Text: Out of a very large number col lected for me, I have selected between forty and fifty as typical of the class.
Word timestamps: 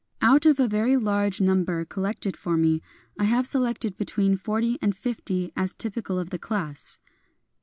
Out 0.19 0.47
of 0.47 0.59
a 0.59 0.67
very 0.67 0.97
large 0.97 1.39
number 1.39 1.85
col 1.85 2.05
lected 2.05 2.35
for 2.35 2.57
me, 2.57 2.81
I 3.19 3.25
have 3.25 3.45
selected 3.45 3.97
between 3.97 4.35
forty 4.35 4.79
and 4.81 4.97
fifty 4.97 5.51
as 5.55 5.75
typical 5.75 6.17
of 6.17 6.31
the 6.31 6.39
class. 6.39 6.97